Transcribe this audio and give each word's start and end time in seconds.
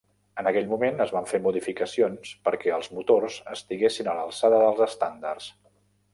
En 0.43 0.47
aquell 0.51 0.69
moment 0.69 1.03
es 1.03 1.11
van 1.15 1.27
fer 1.31 1.39
modificacions 1.47 2.31
perquè 2.49 2.73
els 2.79 2.91
motors 2.95 3.37
estiguessin 3.59 4.11
a 4.15 4.19
l'alçada 4.23 4.65
dels 4.65 4.85
estàndards. 4.89 5.55